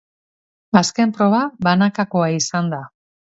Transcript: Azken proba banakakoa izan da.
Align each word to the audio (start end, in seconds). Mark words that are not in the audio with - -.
Azken 0.79 1.13
proba 1.17 1.41
banakakoa 1.67 2.31
izan 2.39 2.73
da. 2.75 2.81